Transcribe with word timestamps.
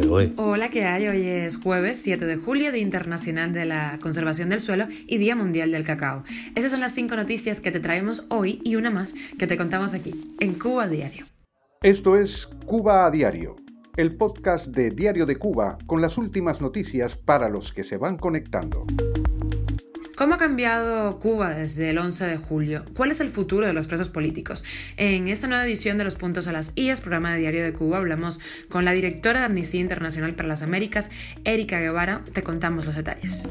¿eh? 0.00 0.32
Hola, 0.36 0.70
¿qué 0.70 0.84
hay? 0.84 1.06
Hoy 1.06 1.22
es 1.28 1.56
jueves 1.56 1.98
7 2.02 2.26
de 2.26 2.36
julio, 2.36 2.72
Día 2.72 2.82
Internacional 2.82 3.52
de 3.52 3.64
la 3.64 3.98
Conservación 4.02 4.48
del 4.48 4.58
Suelo 4.58 4.86
y 5.06 5.18
Día 5.18 5.36
Mundial 5.36 5.70
del 5.70 5.84
Cacao. 5.84 6.24
Esas 6.56 6.72
son 6.72 6.80
las 6.80 6.92
cinco 6.92 7.14
noticias 7.14 7.60
que 7.60 7.70
te 7.70 7.78
traemos 7.78 8.26
hoy 8.28 8.60
y 8.64 8.74
una 8.74 8.90
más 8.90 9.14
que 9.38 9.46
te 9.46 9.56
contamos 9.56 9.94
aquí, 9.94 10.34
en 10.40 10.54
Cuba 10.54 10.88
Diario. 10.88 11.26
Esto 11.82 12.16
es 12.16 12.48
Cuba 12.66 13.06
a 13.06 13.10
Diario, 13.12 13.54
el 13.96 14.16
podcast 14.16 14.66
de 14.66 14.90
Diario 14.90 15.26
de 15.26 15.36
Cuba 15.36 15.78
con 15.86 16.00
las 16.00 16.18
últimas 16.18 16.60
noticias 16.60 17.16
para 17.16 17.48
los 17.48 17.72
que 17.72 17.84
se 17.84 17.96
van 17.96 18.16
conectando. 18.16 18.86
¿Cómo 20.16 20.34
ha 20.34 20.38
cambiado 20.38 21.18
Cuba 21.18 21.50
desde 21.50 21.90
el 21.90 21.98
11 21.98 22.26
de 22.26 22.36
julio? 22.36 22.84
¿Cuál 22.94 23.10
es 23.10 23.18
el 23.18 23.30
futuro 23.30 23.66
de 23.66 23.72
los 23.72 23.88
presos 23.88 24.08
políticos? 24.08 24.62
En 24.96 25.26
esta 25.26 25.48
nueva 25.48 25.66
edición 25.66 25.98
de 25.98 26.04
Los 26.04 26.14
Puntos 26.14 26.46
a 26.46 26.52
las 26.52 26.70
IES, 26.76 27.00
programa 27.00 27.32
de 27.32 27.40
Diario 27.40 27.64
de 27.64 27.72
Cuba, 27.72 27.98
hablamos 27.98 28.38
con 28.68 28.84
la 28.84 28.92
directora 28.92 29.40
de 29.40 29.46
Amnistía 29.46 29.80
Internacional 29.80 30.34
para 30.34 30.48
las 30.48 30.62
Américas, 30.62 31.10
Erika 31.42 31.80
Guevara. 31.80 32.22
Te 32.32 32.44
contamos 32.44 32.86
los 32.86 32.94
detalles. 32.94 33.42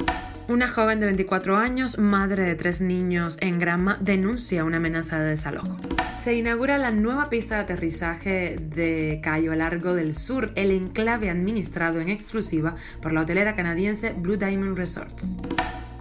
Una 0.47 0.69
joven 0.69 1.01
de 1.01 1.07
24 1.07 1.57
años, 1.57 1.97
madre 1.97 2.43
de 2.43 2.55
tres 2.55 2.79
niños 2.79 3.37
en 3.41 3.59
Granma, 3.59 3.97
denuncia 3.99 4.63
una 4.63 4.77
amenaza 4.77 5.19
de 5.19 5.31
desalojo. 5.31 5.75
Se 6.15 6.33
inaugura 6.33 6.77
la 6.77 6.91
nueva 6.91 7.29
pista 7.29 7.55
de 7.55 7.61
aterrizaje 7.61 8.55
de 8.57 9.19
Cayo 9.21 9.53
Largo 9.53 9.95
del 9.95 10.13
Sur, 10.13 10.53
el 10.55 10.71
enclave 10.71 11.29
administrado 11.29 11.99
en 11.99 12.07
exclusiva 12.07 12.75
por 13.01 13.11
la 13.11 13.21
hotelera 13.21 13.53
canadiense 13.53 14.13
Blue 14.13 14.37
Diamond 14.37 14.77
Resorts. 14.77 15.35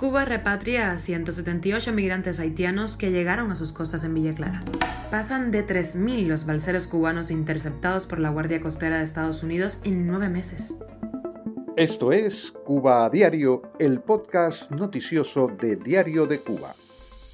Cuba 0.03 0.25
repatria 0.25 0.91
a 0.91 0.99
178 0.99 1.93
migrantes 1.93 2.41
haitianos 2.41 2.97
que 2.97 3.13
llegaron 3.13 3.53
a 3.53 3.55
sus 3.55 3.73
costas 3.73 4.03
en 4.03 4.13
Villa 4.15 4.35
Clara. 4.35 4.61
Pasan 5.13 5.53
de 5.53 5.65
3.000 5.65 6.27
los 6.27 6.45
balseros 6.45 6.89
cubanos 6.89 7.31
interceptados 7.31 8.07
por 8.07 8.19
la 8.19 8.31
Guardia 8.31 8.61
Costera 8.61 8.97
de 8.97 9.05
Estados 9.05 9.45
Unidos 9.45 9.79
en 9.85 10.09
nueve 10.09 10.29
meses. 10.29 10.77
Esto 11.77 12.11
es 12.11 12.51
Cuba 12.51 13.05
a 13.05 13.11
Diario, 13.11 13.63
el 13.79 14.01
podcast 14.01 14.73
noticioso 14.73 15.47
de 15.47 15.77
Diario 15.77 16.27
de 16.27 16.41
Cuba. 16.41 16.75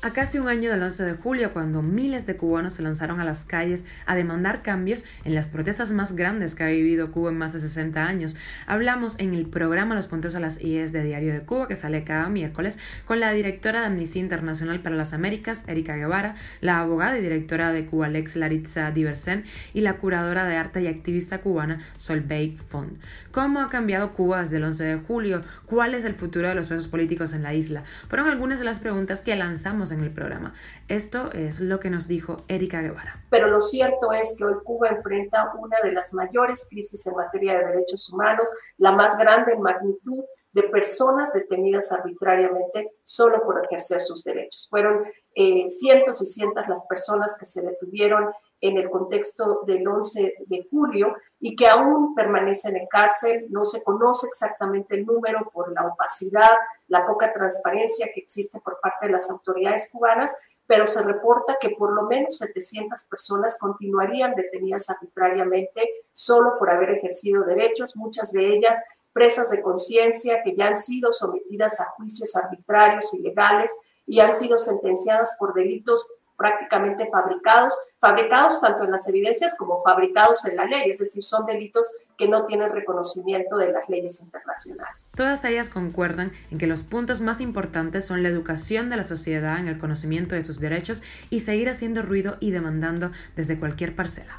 A 0.01 0.13
casi 0.13 0.39
un 0.39 0.47
año 0.47 0.71
del 0.71 0.81
11 0.81 1.05
de 1.05 1.15
julio, 1.15 1.53
cuando 1.53 1.83
miles 1.83 2.25
de 2.25 2.37
cubanos 2.37 2.75
se 2.75 2.83
lanzaron 2.83 3.19
a 3.19 3.25
las 3.25 3.43
calles 3.43 3.85
a 4.07 4.15
demandar 4.15 4.63
cambios 4.63 5.05
en 5.25 5.35
las 5.35 5.49
protestas 5.49 5.91
más 5.91 6.15
grandes 6.15 6.55
que 6.55 6.63
ha 6.63 6.69
vivido 6.69 7.11
Cuba 7.11 7.31
en 7.31 7.39
más 7.39 7.53
de 7.53 7.59
60 7.59 8.07
años, 8.07 8.37
hablamos 8.69 9.17
en 9.19 9.35
el 9.35 9.47
programa 9.47 9.97
Los 9.97 10.07
Puntos 10.07 10.37
a 10.37 10.41
las 10.41 10.61
IES 10.61 10.93
de 10.93 11.03
Diario 11.03 11.33
de 11.33 11.41
Cuba, 11.41 11.67
que 11.67 11.75
sale 11.75 12.05
cada 12.05 12.29
miércoles, 12.29 12.79
con 13.07 13.19
la 13.19 13.33
directora 13.33 13.81
de 13.81 13.87
Amnistía 13.87 14.23
Internacional 14.23 14.81
para 14.83 14.95
las 14.95 15.15
Américas, 15.15 15.65
Erika 15.67 15.97
Guevara, 15.97 16.37
la 16.61 16.79
abogada 16.79 17.19
y 17.19 17.23
directora 17.23 17.73
de 17.73 17.85
Cuba 17.85 18.09
Lex 18.09 18.37
Laritza 18.37 18.93
Diversen 18.93 19.47
y 19.75 19.81
la 19.81 19.95
curadora 19.95 20.45
de 20.45 20.55
arte 20.55 20.81
y 20.81 20.87
activista 20.87 21.41
cubana 21.41 21.81
Solveig 21.97 22.57
Font. 22.57 23.03
¿Cómo 23.33 23.61
ha 23.61 23.69
cambiado 23.69 24.13
Cuba 24.13 24.43
desde 24.43 24.59
el 24.59 24.65
11 24.65 24.85
de 24.85 24.97
julio? 25.01 25.41
¿Cuál 25.67 25.95
es 25.95 26.05
el 26.05 26.15
futuro 26.15 26.49
de 26.49 26.55
los 26.55 26.69
presos 26.69 26.87
políticos 26.87 27.33
en 27.33 27.43
la 27.43 27.53
isla? 27.53 27.83
Fueron 28.09 28.29
algunas 28.29 28.61
de 28.61 28.65
las 28.65 28.79
preguntas 28.79 29.23
que 29.23 29.35
lanzamos 29.35 29.88
en 29.91 30.03
el 30.03 30.13
programa. 30.13 30.55
Esto 30.89 31.31
es 31.33 31.61
lo 31.61 31.81
que 31.81 31.91
nos 31.91 32.09
dijo 32.09 32.39
Erika 32.49 32.83
Guevara. 32.83 33.23
Pero 33.31 33.49
lo 33.49 33.61
cierto 33.61 34.13
es 34.13 34.37
que 34.37 34.45
hoy 34.45 34.55
Cuba 34.65 34.89
enfrenta 34.89 35.53
una 35.59 35.79
de 35.83 35.93
las 35.93 36.15
mayores 36.15 36.67
crisis 36.71 37.07
en 37.07 37.15
materia 37.15 37.59
de 37.59 37.67
derechos 37.67 38.11
humanos, 38.13 38.51
la 38.77 38.93
más 38.93 39.19
grande 39.19 39.53
en 39.53 39.63
magnitud 39.63 40.25
de 40.53 40.63
personas 40.65 41.33
detenidas 41.33 41.93
arbitrariamente 41.93 42.93
solo 43.03 43.43
por 43.45 43.65
ejercer 43.65 44.01
sus 44.01 44.25
derechos. 44.25 44.67
Fueron 44.69 45.05
eh, 45.35 45.69
cientos 45.69 46.21
y 46.23 46.27
cientos 46.27 46.69
las 46.69 46.85
personas 46.87 47.37
que 47.39 47.45
se 47.45 47.63
detuvieron 47.63 48.31
en 48.61 48.77
el 48.77 48.91
contexto 48.91 49.61
del 49.67 49.87
11 49.87 50.35
de 50.47 50.69
julio 50.71 51.15
y 51.41 51.55
que 51.55 51.69
aún 51.69 52.15
permanecen 52.15 52.77
en 52.77 52.87
cárcel. 52.87 53.47
No 53.51 53.65
se 53.65 53.83
conoce 53.85 54.27
exactamente 54.27 54.97
el 54.97 55.07
número 55.07 55.51
por 55.53 55.73
la 55.73 55.87
opacidad, 55.87 56.51
la 56.89 57.07
poca 57.07 57.33
transparencia 57.33 58.11
que 58.13 58.21
existe 58.21 58.61
por 58.61 58.81
parte 58.81 59.07
de 59.07 59.13
las 59.13 59.31
autoridades 59.31 59.91
cubanas, 59.93 60.35
pero 60.67 60.87
se 60.87 61.03
reporta 61.03 61.57
que 61.61 61.71
por 61.71 61.93
lo 61.93 62.03
menos 62.03 62.37
700 62.39 63.05
personas 63.05 63.59
continuarían 63.59 64.35
detenidas 64.35 64.91
arbitrariamente 64.91 65.89
solo 66.13 66.59
por 66.59 66.71
haber 66.71 66.91
ejercido 66.91 67.45
derechos, 67.45 67.97
muchas 67.97 68.33
de 68.33 68.55
ellas 68.55 68.77
presas 69.13 69.51
de 69.51 69.63
conciencia 69.63 70.43
que 70.45 70.55
ya 70.55 70.69
han 70.69 70.77
sido 70.77 71.13
sometidas 71.13 71.81
a 71.81 71.87
juicios 71.97 72.37
arbitrarios, 72.37 73.13
ilegales 73.15 73.71
y 74.07 74.21
han 74.21 74.33
sido 74.33 74.59
sentenciadas 74.59 75.37
por 75.39 75.55
delitos 75.55 76.15
prácticamente 76.39 77.09
fabricados, 77.11 77.77
fabricados 77.99 78.61
tanto 78.61 78.85
en 78.85 78.93
las 78.93 79.07
evidencias 79.09 79.57
como 79.59 79.83
fabricados 79.83 80.45
en 80.47 80.57
la 80.57 80.65
ley, 80.65 80.89
es 80.89 81.01
decir, 81.01 81.23
son 81.25 81.45
delitos 81.45 81.93
que 82.19 82.29
no 82.29 82.45
tienen 82.45 82.73
reconocimiento 82.73 83.57
de 83.57 83.73
las 83.73 83.89
leyes 83.89 84.21
internacionales. 84.21 84.97
Todas 85.17 85.45
ellas 85.45 85.69
concuerdan 85.71 86.33
en 86.51 86.59
que 86.59 86.67
los 86.67 86.83
puntos 86.83 87.21
más 87.21 87.41
importantes 87.41 88.05
son 88.05 88.25
la 88.25 88.29
educación 88.29 88.91
de 88.91 88.97
la 88.97 89.05
sociedad 89.05 89.59
en 89.59 89.69
el 89.69 89.79
conocimiento 89.79 90.35
de 90.35 90.43
sus 90.43 90.59
derechos 90.59 91.03
y 91.31 91.41
seguir 91.41 91.69
haciendo 91.69 92.03
ruido 92.03 92.37
y 92.41 92.51
demandando 92.51 93.13
desde 93.37 93.59
cualquier 93.59 93.95
parcela. 93.95 94.35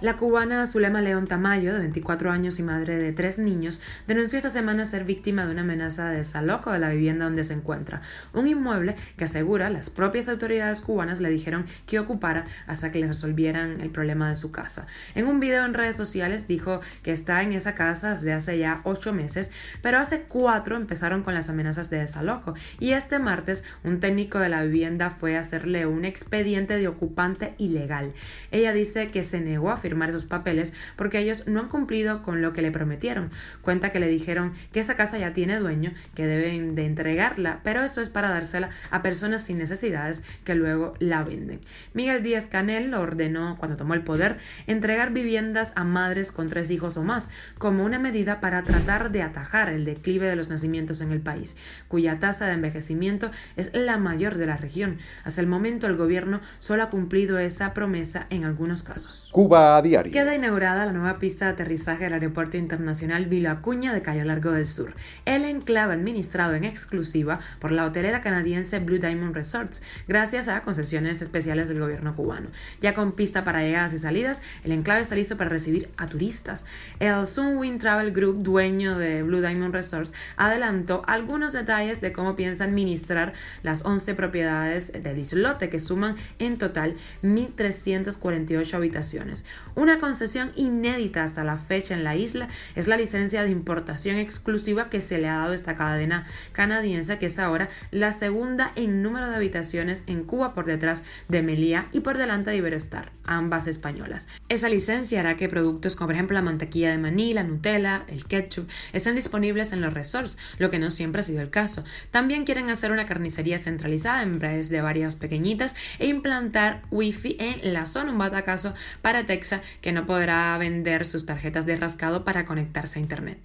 La 0.00 0.16
cubana 0.16 0.64
Zulema 0.64 1.02
León 1.02 1.26
Tamayo, 1.26 1.74
de 1.74 1.78
24 1.80 2.30
años 2.30 2.58
y 2.58 2.62
madre 2.62 2.96
de 2.96 3.12
tres 3.12 3.38
niños, 3.38 3.82
denunció 4.06 4.38
esta 4.38 4.48
semana 4.48 4.86
ser 4.86 5.04
víctima 5.04 5.44
de 5.44 5.52
una 5.52 5.60
amenaza 5.60 6.08
de 6.08 6.18
desalojo 6.18 6.72
de 6.72 6.78
la 6.78 6.88
vivienda 6.88 7.26
donde 7.26 7.44
se 7.44 7.52
encuentra, 7.52 8.00
un 8.32 8.46
inmueble 8.46 8.96
que 9.18 9.24
asegura 9.24 9.68
las 9.68 9.90
propias 9.90 10.30
autoridades 10.30 10.80
cubanas 10.80 11.20
le 11.20 11.28
dijeron 11.28 11.66
que 11.86 11.98
ocupara 11.98 12.46
hasta 12.66 12.90
que 12.90 12.98
le 12.98 13.08
resolvieran 13.08 13.78
el 13.82 13.90
problema 13.90 14.30
de 14.30 14.36
su 14.36 14.50
casa. 14.50 14.86
En 15.14 15.26
un 15.26 15.38
video 15.38 15.66
en 15.66 15.74
redes 15.74 15.98
sociales 15.98 16.48
dijo 16.48 16.80
que 17.02 17.12
está 17.12 17.42
en 17.42 17.52
esa 17.52 17.74
casa 17.74 18.10
desde 18.10 18.32
hace 18.32 18.58
ya 18.58 18.80
ocho 18.84 19.12
meses, 19.12 19.52
pero 19.82 19.98
hace 19.98 20.22
cuatro 20.22 20.76
empezaron 20.76 21.22
con 21.22 21.34
las 21.34 21.50
amenazas 21.50 21.90
de 21.90 21.98
desalojo 21.98 22.54
y 22.78 22.92
este 22.92 23.18
martes 23.18 23.64
un 23.84 24.00
técnico 24.00 24.38
de 24.38 24.48
la 24.48 24.62
vivienda 24.62 25.10
fue 25.10 25.36
a 25.36 25.40
hacerle 25.40 25.86
un 25.86 26.04
expediente 26.04 26.76
de 26.76 26.88
ocupante 26.88 27.54
ilegal. 27.58 28.12
Ella 28.50 28.72
dice 28.72 29.08
que 29.08 29.22
se 29.22 29.40
negó 29.40 29.70
a 29.70 29.76
firmar 29.76 30.10
esos 30.10 30.24
papeles 30.24 30.72
porque 30.96 31.18
ellos 31.18 31.46
no 31.46 31.60
han 31.60 31.68
cumplido 31.68 32.22
con 32.22 32.42
lo 32.42 32.52
que 32.52 32.62
le 32.62 32.70
prometieron. 32.70 33.30
Cuenta 33.62 33.90
que 33.90 34.00
le 34.00 34.08
dijeron 34.08 34.52
que 34.72 34.80
esa 34.80 34.96
casa 34.96 35.18
ya 35.18 35.32
tiene 35.32 35.58
dueño, 35.58 35.92
que 36.14 36.26
deben 36.26 36.74
de 36.74 36.86
entregarla, 36.86 37.60
pero 37.62 37.82
eso 37.82 38.00
es 38.00 38.08
para 38.08 38.30
dársela 38.30 38.70
a 38.90 39.02
personas 39.02 39.44
sin 39.44 39.58
necesidades 39.58 40.24
que 40.44 40.54
luego 40.54 40.94
la 40.98 41.22
venden. 41.22 41.60
Miguel 41.94 42.22
Díaz 42.22 42.46
Canel 42.46 42.94
ordenó, 42.94 43.56
cuando 43.58 43.76
tomó 43.76 43.94
el 43.94 44.02
poder, 44.02 44.38
entregar 44.66 45.12
viviendas 45.12 45.72
a 45.76 45.84
madres 45.84 46.32
con 46.32 46.48
tres 46.48 46.70
hijos 46.70 46.79
o 46.82 47.02
más, 47.02 47.28
como 47.58 47.84
una 47.84 47.98
medida 47.98 48.40
para 48.40 48.62
tratar 48.62 49.10
de 49.12 49.22
atajar 49.22 49.68
el 49.68 49.84
declive 49.84 50.26
de 50.26 50.36
los 50.36 50.48
nacimientos 50.48 51.00
en 51.00 51.12
el 51.12 51.20
país, 51.20 51.56
cuya 51.88 52.18
tasa 52.18 52.46
de 52.46 52.52
envejecimiento 52.52 53.30
es 53.56 53.70
la 53.74 53.98
mayor 53.98 54.36
de 54.36 54.46
la 54.46 54.56
región. 54.56 54.98
Hasta 55.24 55.40
el 55.40 55.46
momento 55.46 55.86
el 55.86 55.96
gobierno 55.96 56.40
solo 56.58 56.82
ha 56.82 56.90
cumplido 56.90 57.38
esa 57.38 57.74
promesa 57.74 58.26
en 58.30 58.44
algunos 58.44 58.82
casos. 58.82 59.28
Cuba 59.32 59.80
diario. 59.82 60.12
Queda 60.12 60.34
inaugurada 60.34 60.86
la 60.86 60.92
nueva 60.92 61.18
pista 61.18 61.46
de 61.46 61.52
aterrizaje 61.52 62.04
del 62.04 62.14
Aeropuerto 62.14 62.56
Internacional 62.56 63.26
Vila 63.26 63.52
Acuña 63.52 63.92
de 63.92 64.02
Cayo 64.02 64.24
Largo 64.24 64.52
del 64.52 64.66
Sur, 64.66 64.94
el 65.26 65.44
enclave 65.44 65.94
administrado 65.94 66.54
en 66.54 66.64
exclusiva 66.64 67.40
por 67.58 67.72
la 67.72 67.84
hotelera 67.84 68.20
canadiense 68.20 68.78
Blue 68.78 68.98
Diamond 68.98 69.34
Resorts, 69.34 69.82
gracias 70.08 70.48
a 70.48 70.62
concesiones 70.62 71.22
especiales 71.22 71.68
del 71.68 71.80
gobierno 71.80 72.14
cubano. 72.14 72.48
Ya 72.80 72.94
con 72.94 73.12
pista 73.12 73.44
para 73.44 73.62
llegadas 73.62 73.92
y 73.92 73.98
salidas, 73.98 74.42
el 74.64 74.72
enclave 74.72 75.00
está 75.00 75.14
listo 75.14 75.36
para 75.36 75.50
recibir 75.50 75.88
a 75.96 76.06
turistas. 76.06 76.66
El 77.00 77.26
Sunwing 77.26 77.78
Travel 77.78 78.12
Group, 78.12 78.42
dueño 78.42 78.98
de 78.98 79.22
Blue 79.22 79.40
Diamond 79.40 79.74
Resorts, 79.74 80.12
adelantó 80.36 81.02
algunos 81.06 81.52
detalles 81.52 82.02
de 82.02 82.12
cómo 82.12 82.36
piensa 82.36 82.64
administrar 82.64 83.32
las 83.62 83.84
11 83.84 84.14
propiedades 84.14 84.92
del 84.92 85.18
islote, 85.18 85.70
que 85.70 85.80
suman 85.80 86.16
en 86.38 86.58
total 86.58 86.94
1.348 87.22 88.74
habitaciones. 88.74 89.46
Una 89.74 89.98
concesión 89.98 90.50
inédita 90.56 91.24
hasta 91.24 91.42
la 91.42 91.56
fecha 91.56 91.94
en 91.94 92.04
la 92.04 92.16
isla 92.16 92.48
es 92.76 92.86
la 92.86 92.98
licencia 92.98 93.42
de 93.42 93.50
importación 93.50 94.16
exclusiva 94.16 94.90
que 94.90 95.00
se 95.00 95.18
le 95.18 95.28
ha 95.28 95.38
dado 95.38 95.52
a 95.52 95.54
esta 95.54 95.76
cadena 95.76 96.26
canadiense, 96.52 97.18
que 97.18 97.26
es 97.26 97.38
ahora 97.38 97.70
la 97.90 98.12
segunda 98.12 98.72
en 98.76 99.02
número 99.02 99.30
de 99.30 99.36
habitaciones 99.36 100.04
en 100.06 100.24
Cuba 100.24 100.52
por 100.52 100.66
detrás 100.66 101.02
de 101.28 101.42
Melía 101.42 101.86
y 101.92 102.00
por 102.00 102.18
delante 102.18 102.50
de 102.50 102.58
Iberostar, 102.58 103.12
ambas 103.24 103.66
españolas. 103.66 104.28
Esa 104.48 104.68
licencia 104.68 105.20
hará 105.20 105.36
que 105.36 105.48
productos 105.48 105.96
como 105.96 106.08
por 106.08 106.16
ejemplo 106.16 106.34
la 106.34 106.42
mantequilla 106.60 106.90
de 106.90 106.98
maní, 106.98 107.32
la 107.32 107.42
Nutella, 107.42 108.04
el 108.08 108.26
ketchup 108.26 108.68
estén 108.92 109.14
disponibles 109.14 109.72
en 109.72 109.80
los 109.80 109.94
resorts, 109.94 110.36
lo 110.58 110.68
que 110.68 110.78
no 110.78 110.90
siempre 110.90 111.20
ha 111.20 111.22
sido 111.22 111.40
el 111.40 111.48
caso. 111.48 111.82
También 112.10 112.44
quieren 112.44 112.68
hacer 112.68 112.92
una 112.92 113.06
carnicería 113.06 113.56
centralizada 113.56 114.22
en 114.22 114.38
vez 114.38 114.68
de 114.68 114.82
varias 114.82 115.16
pequeñitas 115.16 115.74
e 115.98 116.06
implantar 116.06 116.82
wifi 116.90 117.36
en 117.40 117.72
la 117.72 117.86
zona, 117.86 118.12
un 118.12 118.18
batacazo 118.18 118.74
para 119.00 119.24
Texas 119.24 119.62
que 119.80 119.92
no 119.92 120.04
podrá 120.04 120.56
vender 120.58 121.06
sus 121.06 121.24
tarjetas 121.24 121.64
de 121.64 121.76
rascado 121.76 122.24
para 122.24 122.44
conectarse 122.44 122.98
a 122.98 123.02
Internet. 123.02 123.38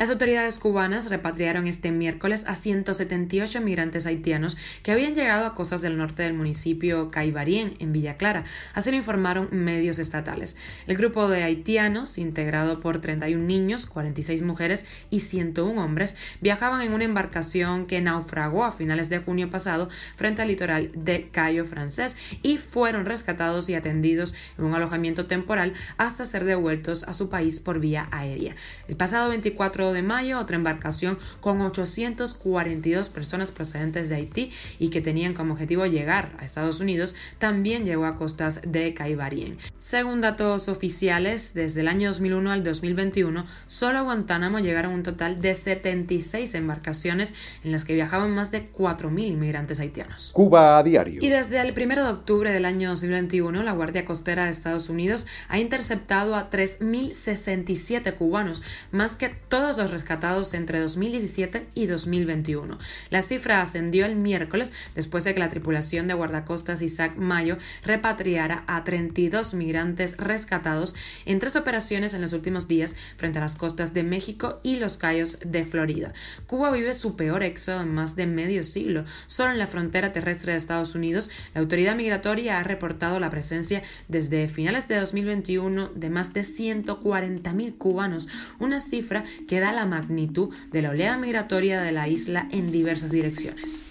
Las 0.00 0.08
autoridades 0.08 0.58
cubanas 0.58 1.10
repatriaron 1.10 1.66
este 1.66 1.90
miércoles 1.90 2.44
a 2.46 2.54
178 2.54 3.60
migrantes 3.60 4.06
haitianos 4.06 4.56
que 4.82 4.92
habían 4.92 5.14
llegado 5.14 5.44
a 5.44 5.54
costas 5.54 5.82
del 5.82 5.98
norte 5.98 6.22
del 6.22 6.32
municipio 6.32 7.10
Caibarien, 7.10 7.74
en 7.80 7.92
Villa 7.92 8.16
Clara, 8.16 8.44
así 8.72 8.90
lo 8.90 8.96
informaron 8.96 9.50
medios 9.52 9.98
estatales. 9.98 10.56
El 10.86 10.96
grupo 10.96 11.28
de 11.28 11.42
haitianos, 11.42 12.16
integrado 12.16 12.80
por 12.80 13.02
31 13.02 13.44
niños, 13.44 13.84
46 13.84 14.40
mujeres 14.40 14.86
y 15.10 15.20
101 15.20 15.84
hombres, 15.84 16.16
viajaban 16.40 16.80
en 16.80 16.94
una 16.94 17.04
embarcación 17.04 17.84
que 17.84 18.00
naufragó 18.00 18.64
a 18.64 18.72
finales 18.72 19.10
de 19.10 19.18
junio 19.18 19.50
pasado 19.50 19.90
frente 20.16 20.40
al 20.40 20.48
litoral 20.48 20.90
de 20.94 21.28
Cayo 21.28 21.66
Francés 21.66 22.16
y 22.42 22.56
fueron 22.56 23.04
rescatados 23.04 23.68
y 23.68 23.74
atendidos 23.74 24.32
en 24.56 24.64
un 24.64 24.74
alojamiento 24.74 25.26
temporal 25.26 25.74
hasta 25.98 26.24
ser 26.24 26.46
devueltos 26.46 27.02
a 27.04 27.12
su 27.12 27.28
país 27.28 27.60
por 27.60 27.80
vía 27.80 28.08
aérea. 28.12 28.54
El 28.88 28.96
pasado 28.96 29.28
24 29.28 29.89
de 29.92 30.02
mayo, 30.02 30.38
otra 30.38 30.56
embarcación 30.56 31.18
con 31.40 31.60
842 31.60 33.08
personas 33.08 33.50
procedentes 33.50 34.08
de 34.08 34.16
Haití 34.16 34.50
y 34.78 34.90
que 34.90 35.00
tenían 35.00 35.34
como 35.34 35.52
objetivo 35.54 35.86
llegar 35.86 36.32
a 36.38 36.44
Estados 36.44 36.80
Unidos, 36.80 37.14
también 37.38 37.84
llegó 37.84 38.06
a 38.06 38.16
costas 38.16 38.60
de 38.66 38.94
Caibarien. 38.94 39.56
Según 39.78 40.20
datos 40.20 40.68
oficiales, 40.68 41.54
desde 41.54 41.80
el 41.80 41.88
año 41.88 42.08
2001 42.08 42.52
al 42.52 42.62
2021, 42.62 43.44
solo 43.66 43.98
a 43.98 44.02
Guantánamo 44.02 44.58
llegaron 44.58 44.92
un 44.92 45.02
total 45.02 45.40
de 45.40 45.54
76 45.54 46.54
embarcaciones 46.54 47.34
en 47.64 47.72
las 47.72 47.84
que 47.84 47.94
viajaban 47.94 48.30
más 48.30 48.50
de 48.50 48.70
4.000 48.72 49.26
inmigrantes 49.26 49.80
haitianos. 49.80 50.32
Cuba 50.32 50.78
a 50.78 50.82
diario. 50.82 51.20
Y 51.22 51.28
desde 51.28 51.60
el 51.60 51.72
1 51.72 52.04
de 52.04 52.10
octubre 52.10 52.50
del 52.52 52.64
año 52.64 52.90
2021, 52.90 53.62
la 53.62 53.72
Guardia 53.72 54.04
Costera 54.04 54.44
de 54.44 54.50
Estados 54.50 54.88
Unidos 54.88 55.26
ha 55.48 55.58
interceptado 55.58 56.34
a 56.36 56.50
3.067 56.50 58.14
cubanos, 58.14 58.62
más 58.92 59.16
que 59.16 59.28
todos 59.28 59.76
rescatados 59.88 60.52
entre 60.52 60.80
2017 60.80 61.68
y 61.74 61.86
2021. 61.86 62.78
La 63.08 63.22
cifra 63.22 63.62
ascendió 63.62 64.04
el 64.04 64.16
miércoles 64.16 64.72
después 64.94 65.24
de 65.24 65.32
que 65.32 65.40
la 65.40 65.48
tripulación 65.48 66.08
de 66.08 66.14
guardacostas 66.14 66.82
Isaac 66.82 67.16
Mayo 67.16 67.56
repatriara 67.84 68.64
a 68.66 68.84
32 68.84 69.54
migrantes 69.54 70.16
rescatados 70.18 70.94
en 71.24 71.38
tres 71.38 71.56
operaciones 71.56 72.12
en 72.14 72.20
los 72.20 72.32
últimos 72.32 72.68
días 72.68 72.96
frente 73.16 73.38
a 73.38 73.42
las 73.42 73.56
costas 73.56 73.94
de 73.94 74.02
México 74.02 74.60
y 74.62 74.76
los 74.76 74.96
Cayos 74.96 75.38
de 75.44 75.64
Florida. 75.64 76.12
Cuba 76.46 76.70
vive 76.70 76.94
su 76.94 77.16
peor 77.16 77.42
éxodo 77.42 77.80
en 77.80 77.94
más 77.94 78.16
de 78.16 78.26
medio 78.26 78.62
siglo. 78.62 79.04
Solo 79.26 79.52
en 79.52 79.58
la 79.58 79.66
frontera 79.66 80.12
terrestre 80.12 80.52
de 80.52 80.58
Estados 80.58 80.94
Unidos, 80.94 81.30
la 81.54 81.60
autoridad 81.60 81.94
migratoria 81.94 82.58
ha 82.58 82.64
reportado 82.64 83.20
la 83.20 83.30
presencia 83.30 83.82
desde 84.08 84.48
finales 84.48 84.88
de 84.88 84.96
2021 84.96 85.90
de 85.94 86.10
más 86.10 86.32
de 86.32 86.44
140 86.44 87.52
mil 87.52 87.74
cubanos, 87.74 88.28
una 88.58 88.80
cifra 88.80 89.24
que 89.46 89.59
da 89.60 89.72
la 89.72 89.86
magnitud 89.86 90.54
de 90.72 90.82
la 90.82 90.90
oleada 90.90 91.16
migratoria 91.16 91.80
de 91.80 91.92
la 91.92 92.08
isla 92.08 92.48
en 92.50 92.72
diversas 92.72 93.10
direcciones. 93.10 93.82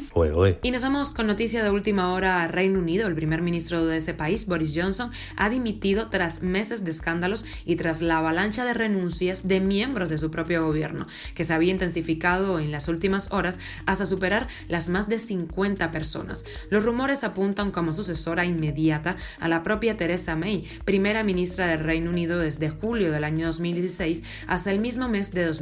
Y 0.64 0.72
nos 0.72 0.82
vamos 0.82 1.12
con 1.12 1.28
noticia 1.28 1.64
de 1.64 1.70
última 1.70 2.12
hora 2.14 2.44
a 2.44 2.48
Reino 2.48 2.80
Unido. 2.80 3.08
El 3.08 3.16
primer 3.16 3.42
ministro 3.42 3.86
de 3.86 3.98
ese 3.98 4.14
país, 4.14 4.48
Boris 4.48 4.74
Johnson, 4.76 5.12
ha 5.38 5.50
dimitido 5.50 6.10
tras 6.10 6.42
meses 6.42 6.84
de 6.84 6.92
escándalos 6.92 7.46
y 7.64 7.78
tras 7.78 8.02
la 8.02 8.18
avalancha 8.18 8.66
de 8.66 8.74
renuncias 8.74 9.48
de 9.48 9.60
miembros 9.60 10.10
de 10.10 10.18
su 10.18 10.30
propio 10.30 10.66
gobierno, 10.66 11.06
que 11.36 11.44
se 11.44 11.54
había 11.54 11.72
intensificado 11.72 12.60
en 12.60 12.72
las 12.72 12.88
últimas 12.88 13.32
horas 13.32 13.60
hasta 13.86 14.06
superar 14.06 14.48
las 14.68 14.90
más 14.90 15.08
de 15.08 15.20
50 15.20 15.92
personas. 15.92 16.44
Los 16.70 16.84
rumores 16.84 17.24
apuntan 17.24 17.72
como 17.72 17.94
sucesora 17.94 18.46
inmediata 18.46 19.16
a 19.40 19.48
la 19.48 19.64
propia 19.64 19.96
Theresa 19.96 20.36
May, 20.36 20.66
primera 20.86 21.24
ministra 21.24 21.68
del 21.68 21.80
Reino 21.80 22.10
Unido 22.10 22.40
desde 22.40 22.70
julio 22.70 23.12
del 23.12 23.24
año 23.24 23.46
2016 23.46 24.24
hasta 24.48 24.72
el 24.72 24.80
mismo 24.80 25.08
mes 25.08 25.32
de 25.32 25.46
2016. 25.46 25.59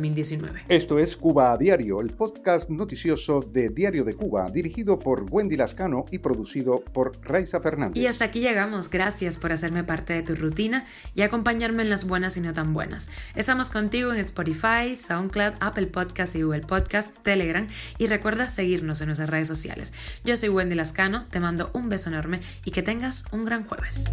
Esto 0.69 0.99
es 0.99 1.17
Cuba 1.17 1.51
a 1.51 1.57
Diario, 1.57 2.01
el 2.01 2.11
podcast 2.11 2.69
noticioso 2.69 3.41
de 3.41 3.69
Diario 3.69 4.03
de 4.03 4.13
Cuba, 4.13 4.49
dirigido 4.51 4.99
por 4.99 5.25
Wendy 5.29 5.57
Lascano 5.57 6.05
y 6.11 6.19
producido 6.19 6.81
por 6.81 7.13
Raiza 7.21 7.59
Fernández. 7.59 8.01
Y 8.01 8.07
hasta 8.07 8.25
aquí 8.25 8.39
llegamos. 8.39 8.89
Gracias 8.89 9.38
por 9.38 9.51
hacerme 9.51 9.83
parte 9.83 10.13
de 10.13 10.23
tu 10.23 10.35
rutina 10.35 10.85
y 11.15 11.21
acompañarme 11.21 11.83
en 11.83 11.89
las 11.89 12.05
buenas 12.05 12.38
y 12.38 12.41
no 12.41 12.53
tan 12.53 12.73
buenas. 12.73 13.09
Estamos 13.35 13.69
contigo 13.69 14.13
en 14.13 14.19
Spotify, 14.19 14.95
SoundCloud, 14.95 15.53
Apple 15.59 15.88
Podcast 15.88 16.35
y 16.35 16.44
Google 16.44 16.61
Podcast, 16.61 17.17
Telegram 17.23 17.67
y 17.97 18.07
recuerda 18.07 18.47
seguirnos 18.47 19.01
en 19.01 19.07
nuestras 19.07 19.29
redes 19.29 19.47
sociales. 19.47 19.94
Yo 20.23 20.38
soy 20.38 20.49
Wendy 20.49 20.75
Lascano, 20.75 21.25
te 21.31 21.39
mando 21.39 21.71
un 21.73 21.89
beso 21.89 22.09
enorme 22.09 22.39
y 22.65 22.71
que 22.71 22.83
tengas 22.83 23.25
un 23.31 23.45
gran 23.45 23.65
jueves. 23.65 24.05